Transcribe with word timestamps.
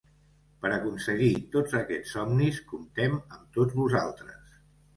Per 0.61 0.69
aconseguir 0.77 1.27
tots 1.57 1.75
aquests 1.81 2.15
somnis, 2.17 2.59
comptem 2.73 3.21
amb 3.23 3.55
tots 3.61 3.79
vosaltres. 3.85 4.61